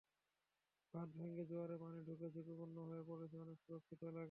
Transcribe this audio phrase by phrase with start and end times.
[0.93, 4.19] বাঁধ ভেঙে জোয়ারের পানি ঢুকে ঝুঁকিপূর্ণ হয়ে পড়েছে অনেক সুরক্ষিত এলাকা।